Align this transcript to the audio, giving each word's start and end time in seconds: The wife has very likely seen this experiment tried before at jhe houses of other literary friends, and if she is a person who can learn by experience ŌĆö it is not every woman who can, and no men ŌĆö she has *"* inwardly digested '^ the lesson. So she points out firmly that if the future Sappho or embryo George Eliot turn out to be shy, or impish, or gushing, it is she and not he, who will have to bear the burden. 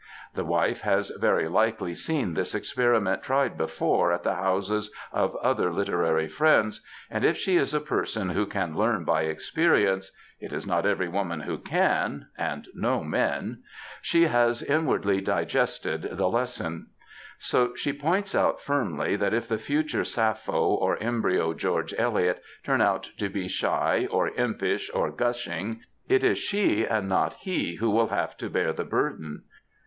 The 0.33 0.43
wife 0.43 0.81
has 0.81 1.11
very 1.11 1.47
likely 1.47 1.93
seen 1.93 2.33
this 2.33 2.55
experiment 2.55 3.21
tried 3.21 3.55
before 3.55 4.11
at 4.11 4.23
jhe 4.23 4.33
houses 4.35 4.91
of 5.11 5.35
other 5.35 5.71
literary 5.71 6.27
friends, 6.27 6.81
and 7.11 7.23
if 7.23 7.37
she 7.37 7.55
is 7.55 7.71
a 7.71 7.79
person 7.79 8.29
who 8.29 8.47
can 8.47 8.75
learn 8.75 9.03
by 9.03 9.25
experience 9.25 10.09
ŌĆö 10.41 10.45
it 10.47 10.53
is 10.53 10.65
not 10.65 10.87
every 10.87 11.07
woman 11.07 11.41
who 11.41 11.59
can, 11.59 12.29
and 12.35 12.65
no 12.73 13.03
men 13.03 13.61
ŌĆö 13.61 13.99
she 14.01 14.23
has 14.23 14.63
*"* 14.63 14.63
inwardly 14.63 15.21
digested 15.21 16.01
'^ 16.01 16.17
the 16.17 16.27
lesson. 16.29 16.87
So 17.37 17.75
she 17.75 17.93
points 17.93 18.33
out 18.33 18.59
firmly 18.59 19.15
that 19.17 19.35
if 19.35 19.47
the 19.47 19.59
future 19.59 20.03
Sappho 20.03 20.65
or 20.73 20.97
embryo 20.97 21.53
George 21.53 21.93
Eliot 21.95 22.41
turn 22.63 22.81
out 22.81 23.11
to 23.17 23.29
be 23.29 23.47
shy, 23.47 24.07
or 24.09 24.29
impish, 24.29 24.89
or 24.95 25.11
gushing, 25.11 25.81
it 26.09 26.23
is 26.23 26.39
she 26.39 26.83
and 26.87 27.07
not 27.07 27.33
he, 27.41 27.75
who 27.75 27.91
will 27.91 28.07
have 28.07 28.35
to 28.37 28.49
bear 28.49 28.73
the 28.73 28.83
burden. 28.83 29.43